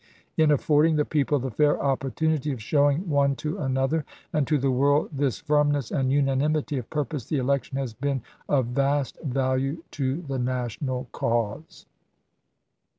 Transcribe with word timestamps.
In 0.35 0.49
affording 0.49 0.95
the 0.95 1.05
people 1.05 1.37
the 1.37 1.51
fair 1.51 1.79
opportunity 1.79 2.51
of 2.51 2.59
showing 2.59 3.07
one 3.07 3.33
Appendix, 3.33 3.41
to 3.43 3.57
another 3.59 4.05
and 4.33 4.47
to 4.47 4.57
the 4.57 4.71
world 4.71 5.09
this 5.13 5.37
firmness 5.37 5.91
and 5.91 6.11
unanimity 6.11 6.77
De!%6bi864 6.77 6.87
°^ 6.87 7.05
PurPose? 7.07 7.29
the 7.29 7.37
election 7.37 7.77
has 7.77 7.93
been 7.93 8.23
of 8.49 8.65
vast 8.65 9.19
value 9.23 9.83
to 9.91 10.15
the 10.23 10.39
p 10.39 10.39
3' 10.39 10.39
national 10.39 11.07
cause. 11.11 11.85